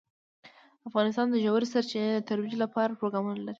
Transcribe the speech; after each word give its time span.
افغانستان 0.89 1.27
د 1.29 1.35
ژورې 1.43 1.67
سرچینې 1.73 2.09
د 2.13 2.19
ترویج 2.29 2.53
لپاره 2.63 2.97
پروګرامونه 2.99 3.35
لري. 3.37 3.49